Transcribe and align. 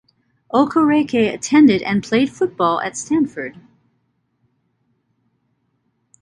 Okereke 0.51 1.31
attended 1.31 1.83
and 1.83 2.01
played 2.03 2.29
college 2.29 2.35
football 2.35 2.81
at 2.81 2.97
Stanford. 2.97 3.59